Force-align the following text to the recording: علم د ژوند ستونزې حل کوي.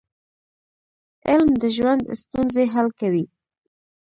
علم 1.29 1.49
د 1.61 1.63
ژوند 1.75 2.03
ستونزې 2.21 2.63
حل 2.73 2.87
کوي. 2.99 3.25